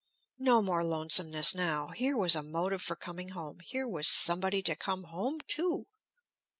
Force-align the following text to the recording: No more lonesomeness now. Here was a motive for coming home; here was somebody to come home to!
No 0.39 0.63
more 0.63 0.83
lonesomeness 0.83 1.53
now. 1.53 1.89
Here 1.89 2.17
was 2.17 2.35
a 2.35 2.41
motive 2.41 2.81
for 2.81 2.95
coming 2.95 3.29
home; 3.29 3.59
here 3.59 3.87
was 3.87 4.07
somebody 4.07 4.63
to 4.63 4.75
come 4.75 5.03
home 5.03 5.37
to! 5.49 5.85